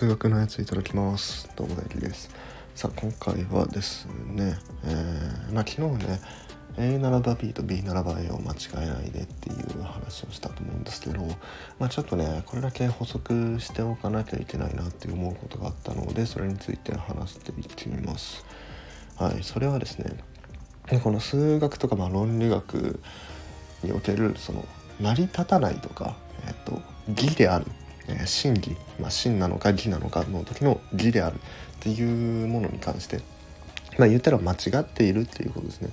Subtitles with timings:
[0.00, 1.46] 数学のやついただきます。
[1.56, 2.30] どうも大輝です。
[2.74, 6.20] さあ今回はですね、えー、まあ昨日ね
[6.78, 11.20] A ならば B と B ならば A を間違えないでっていう話をしたと思うんですけど、
[11.78, 18.46] まあ、ちょっとねこれだけ補足しておかなきゃいけないなって思うことがあったのでそれについて話していきます。
[19.18, 20.16] はいそれはですね
[21.02, 23.00] この数学とかまあ論理学
[23.84, 24.64] におけるその
[24.98, 27.66] 成り立たないとか、えっと、義である
[28.20, 31.38] え真偽、まあ、真なのか義なのかの時の義であるっ
[31.80, 33.20] ていうものに関して、
[33.98, 35.90] まあ、言ったら間違っているっていうことですね。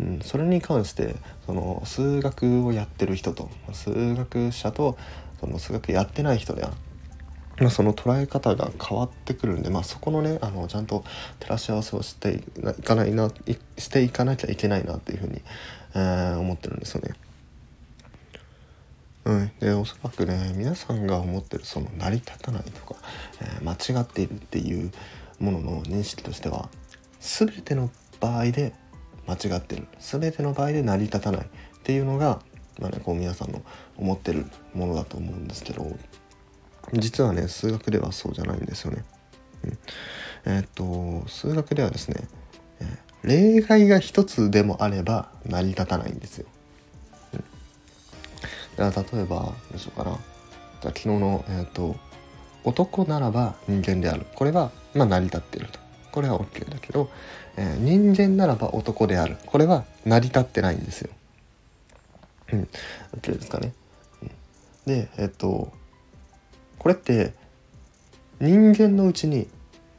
[0.00, 1.16] うん、それに関して
[1.46, 4.96] その数学をやってる人と数学者と
[5.40, 6.72] その数学やってない人では、
[7.58, 11.04] まあ、その捉え方が変わってくるんで、まあ、そこのねあのちゃんと
[11.40, 12.42] 照らし合わせをして
[12.78, 13.30] いかないな
[13.76, 15.42] していかなきゃいけないなっていうふうに、
[15.94, 17.14] えー、思ってるんですよね。
[19.62, 23.00] でおそらくね皆さんが思ってるその成り立たないとか、
[23.40, 24.90] えー、間違っているっていう
[25.38, 26.68] ものの認識としては
[27.20, 28.74] 全ての場合で
[29.28, 31.46] 間違ってる全ての場合で成り立たないっ
[31.84, 32.42] ていうのが、
[32.80, 33.62] まあね、こう皆さんの
[33.96, 35.86] 思ってるものだと思うんですけど
[36.94, 39.04] 実はね数学ではそうじゃないんですよね。
[39.64, 39.78] うん、
[40.46, 42.16] えー、っと数学ではですね、
[42.80, 46.48] えー、例外が一つでもあれば成り立たないんですよ。
[48.76, 50.18] だから例えばどうしようかな？
[50.80, 51.96] じゃ昨日のえ、ー、と
[52.64, 55.78] 男ならば人間であるこれはまあ成り立っていると
[56.10, 57.10] これは OK だけど、
[57.56, 61.10] えー、人間ならば男であるこれは成り立ってないんですよ。
[62.52, 62.68] うん
[63.16, 63.72] OK ですかね？
[64.22, 64.28] うん、
[64.86, 65.72] でえっ、ー、と
[66.78, 67.32] これって
[68.40, 69.48] 人間のうちに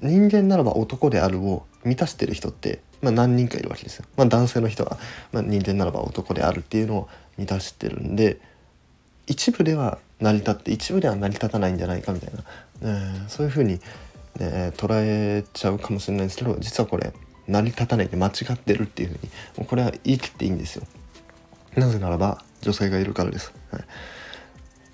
[0.00, 4.04] 人間ならば男であるを満たしてる人って、まあ、何人かいるわけですよ。
[4.16, 4.98] まあ、男性の人は、
[5.30, 8.40] まあ、人間ならば男であるっていうのを満たしてるんで
[9.26, 12.42] 一部では成り立って一部では成り立たないんじゃないかみたいな、
[12.82, 13.80] えー、そういうふうに、
[14.38, 17.12] ね、捉えちゃうかもしれないですけど実はこれ
[17.48, 19.20] 成り立たないで間違ってるっていうふうに
[19.58, 20.86] もうこれは言い切っていいんですよ。
[21.76, 23.52] なぜならば女性がいるからです。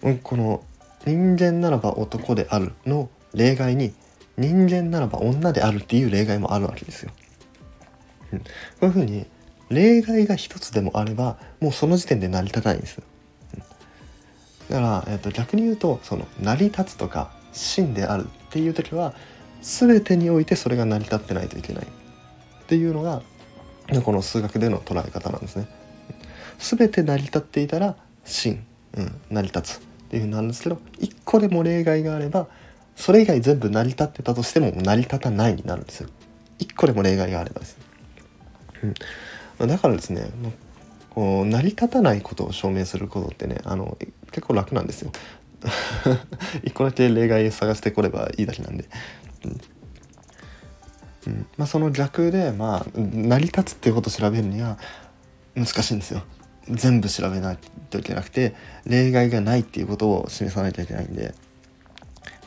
[0.02, 0.62] はい、この
[1.04, 3.92] 人間ならば男であるの例外に
[4.36, 7.12] 人間ならば女であるっていう例外もあるわけですよ。
[8.32, 8.44] うん、こ
[8.82, 9.26] ういうふうに
[9.68, 13.02] 例外が一つでもあればもうその時点で成り立たないんです。
[14.68, 19.14] だから、えー、と逆に言うとその成り立つとか真であるっていう時は
[19.62, 21.84] 全てにおいてそれが成り立ってないといけない。
[21.84, 23.22] っていうのが
[24.04, 25.68] この数学での捉え方なんですね。
[26.58, 28.64] 全て成り立っていたら真、
[28.94, 29.88] うん、成り立つ。
[30.08, 32.48] っていうふうになるんですけど一個でも例外があれば
[32.96, 36.08] それ以外全部成り立ってたとしても成り立たないになるんですよ。
[36.58, 37.78] 一個でも例外があればです、
[39.58, 40.28] うん、だからですね
[41.10, 43.96] こう成り立たないことを証明することってねあの
[44.30, 45.12] 結構楽なんですよ。
[46.62, 48.84] 一個だけ例外探してこればいいだけなんで。
[49.44, 49.60] うん
[51.26, 54.78] うんまあ、その逆で、まあ、成り立つっていうことを調べるには
[55.54, 56.22] 難しいんですよ。
[56.70, 57.58] 全部調べない
[57.90, 61.34] といけなくて例外がないっていうことを示さないといけないんで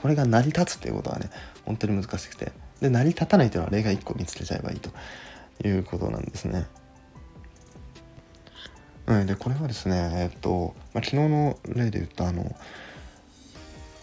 [0.01, 1.29] これが成り立つっていうことはね
[1.65, 4.91] 本当に難しくてで成り立たないというのは例外1個見つけちゃえばいいと
[5.67, 6.65] いうことなんですね。
[9.19, 12.55] うん、でこれはですねえっと、まあ、昨日の例で言ったあの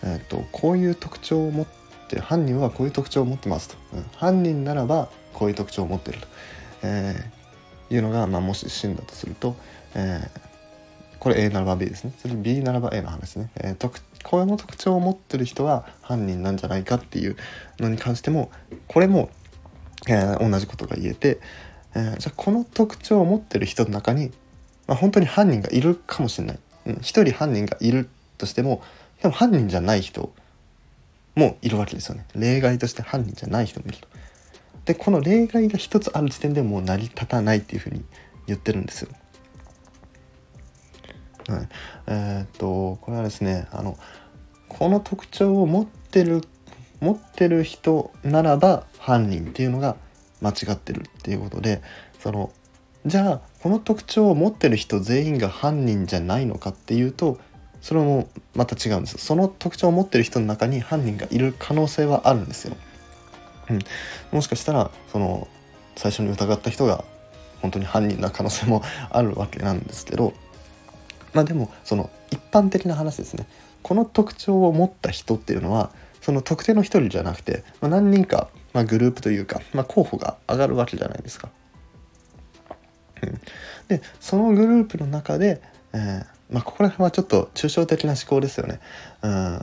[0.04, 1.66] えっとこういう特徴を持っ
[2.08, 6.26] て犯人はこういう特徴を持ってますと、うん、犯人ならばこういう特徴を持ってると、
[6.82, 9.56] えー、いうのが、まあ、もし真だとすると、
[9.94, 12.12] えー、これ A ならば B ですね。
[12.19, 17.36] それ B ならば A の話ですね、えー、特この特徴を持ってる人は犯人なんじゃないかっていう
[17.78, 18.50] のに関しても
[18.88, 19.30] これも、
[20.06, 21.40] えー、同じことが言えて、
[21.94, 24.32] えー、じゃあこの特徴を持ってる人の中に
[24.88, 26.59] まあ、本当に犯人がいるかもしれない。
[26.87, 28.82] うん、一人犯人がいるとしても、
[29.22, 30.32] でも犯人じゃない人
[31.37, 32.26] もいるわけですよね。
[32.34, 34.09] 例外として犯人じゃない人もいると。
[34.87, 38.03] で、この例外が一つある時点でもう成り立たないっていうふうに
[38.47, 39.10] 言ってるんですよ。
[41.49, 41.69] はい。
[42.06, 43.99] えー、っと、これはですね、あの、
[44.69, 46.43] この特徴を持ってる、
[47.00, 49.96] 持ってる人ならば犯人っていうのが
[50.41, 51.82] 間違ってるっていうことで、
[52.20, 52.50] その、
[53.06, 57.38] じゃあこの特徴を持ってる人全員が犯人じゃないのかっていうと
[57.80, 62.76] それもまた違うんですその特徴を持ってる人の中に犯人がいる可能性はあるんですよ。
[63.70, 63.78] うん、
[64.32, 65.46] もしかしたらその
[65.96, 67.04] 最初に疑った人が
[67.60, 70.32] 本当に犯人な可能性もあるわけなんですけど
[71.34, 73.46] まあでもその一般的な話ですね
[73.82, 75.90] この特徴を持った人っていうのは
[76.20, 81.48] その特定の一人じゃなくて、まあ、何人か、まあ、グループというか、まあ、候補が上がるわけじゃないですか。
[83.88, 85.61] でそのグループの中で、
[85.93, 88.81] えー、まあ、ここら辺はちょっと抽象的な思考ですよね。
[89.23, 89.61] うん、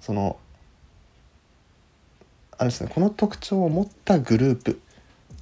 [0.00, 0.36] その
[2.58, 4.80] あれですねこの特徴を持ったグループ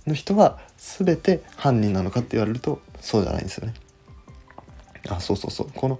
[0.06, 3.74] の人は全て犯人なのかって言われるとそうじゃないんですよね。
[5.08, 5.98] あそうそうそうこの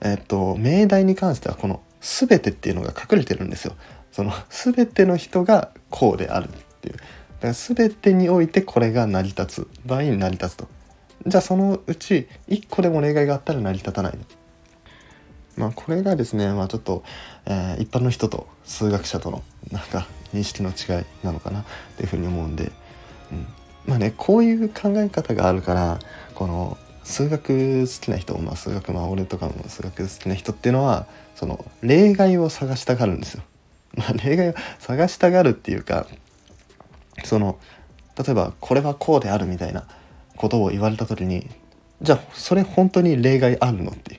[0.00, 3.74] えっと命題に関してはこの「全て」っていうのが隠れてるんですよ。
[4.10, 6.96] その全ての人がこうであるっていう。
[7.42, 10.68] だから全てにおいてこれが成り立つ場合に成り立つと。
[11.26, 14.18] じゃあそのうち1個でも例外があったら成り立たない
[15.56, 17.04] まあこれがですね、まあ、ちょっと、
[17.46, 21.64] えー、一般の人と数学者とのなんか認識の違いなのかなっ
[21.96, 22.72] ていうふうに思うんで、
[23.30, 23.46] うん、
[23.86, 25.98] まあねこういう考え方があるから
[26.34, 31.06] この数学好きな人、まあ、数学まあ俺とかも数学好きな人っていうのは
[31.36, 33.42] その例外を探したがるんですよ。
[33.94, 36.06] まあ、例外を探したがるっていうか
[37.24, 37.58] その
[38.18, 39.86] 例えばこれはこうであるみたいな
[40.36, 41.48] ことを言われた時に
[42.02, 44.18] じゃあそれ本当に例外あるのってい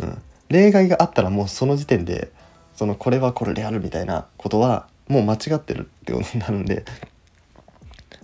[0.00, 2.30] う、ん、例外があったらもうその時点で
[2.74, 6.84] そのこれはこれであるみたいなことはもう間違ってるってことになるんで。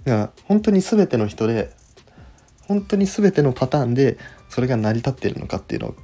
[0.04, 1.70] だから本当に全ての人で
[2.66, 4.16] 本当に全てのパターンで
[4.48, 5.94] それが成り立ってるのかっていうのを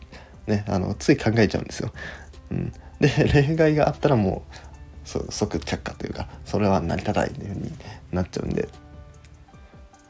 [0.47, 1.93] ねあのつい考えちゃうんですよ。
[2.51, 4.74] うん、で例外があったらもう
[5.05, 7.73] 即却下というかそれは成り立たないっていう風に
[8.13, 8.69] なっちゃうんで、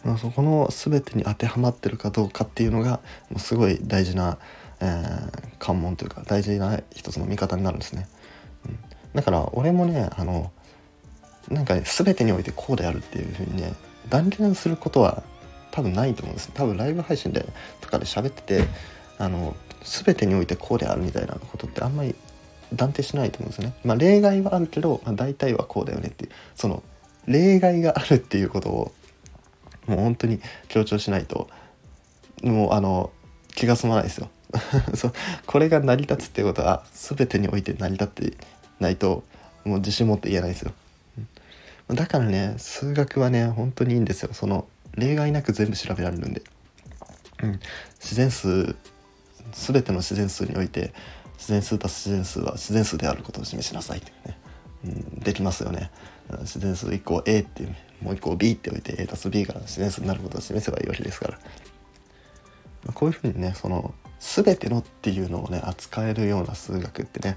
[0.05, 3.00] まあ、そこの全てに当てはまってるかどうかっていうのが
[3.31, 4.38] もうすごい大事な、
[4.81, 8.08] えー、関門というか大事な一つの見方になるんですね。
[8.67, 8.79] うん、
[9.14, 10.52] だから俺もねあの
[11.50, 13.75] なんか、ね、全てにおいてこうであるっていう風にね
[14.08, 15.23] 断言することは
[15.70, 17.44] 多分ないと思うんです多分ライブ配信で
[17.81, 18.64] とかで喋ってて
[19.19, 22.14] あの全てにおいてこうであるみたいなことってあんまり
[22.75, 23.75] 断定しないと思うんですよね。
[23.85, 26.82] まあ、例外はあるけど、まあ、大体はこうだよねっていうその
[27.26, 28.93] 例外があるっていうことを
[29.87, 31.49] もう本当に強調しないと
[32.43, 33.11] もうあの
[33.55, 34.29] 気が済まないですよ。
[34.94, 35.12] そう
[35.47, 38.37] これが成り立つっていうことは全てにおいて成り立って
[38.79, 39.25] ないと
[39.65, 40.73] もう自信持って言えないですよ。
[41.88, 44.32] だからね数学はね本当にいいんですよ。
[44.32, 44.67] その
[44.97, 46.43] 例外なく全部調べられるんで。
[47.43, 47.61] うん、
[48.00, 48.77] 自然数
[49.53, 50.93] 全ての自然数において
[51.37, 54.39] 自然数足す自然数は自然数であることを示しなさいってね、
[54.85, 55.91] うん、できますよね。
[56.41, 61.39] 自然数1個 A っていうもう1個 B っておいて A 足す B が自然数になることを示せばいいわけですから、
[62.85, 67.37] まあ、こういうふうにねその全てのっていうのをね扱えるような数学ってね、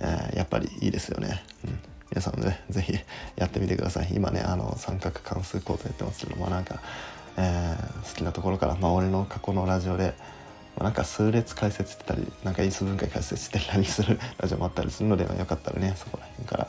[0.00, 1.78] えー、やっぱりいいですよね、うん、
[2.10, 2.98] 皆さんもね是非
[3.36, 4.08] やってみてください。
[4.12, 6.80] 今ねあの三角関数コードやってますけどもなんか、
[7.36, 10.14] えー、好きなところからまあ俺の過去のラジオで
[10.78, 16.68] なんか数列解説してたりなんか因数分解解説してたりするラジオもあったりするのでよかったらねそこら辺から、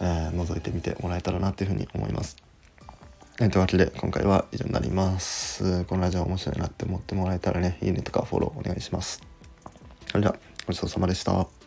[0.00, 2.36] えー、覗いてみてもらえたらなというふうに思います。
[3.40, 5.84] えー、というわけで今回は以上になります。
[5.84, 9.22] このラジオ面白いなって思ってもらえたらねいいねとかフォローお願いします。
[10.06, 10.36] それでは
[10.66, 11.59] ごちそうさまでした。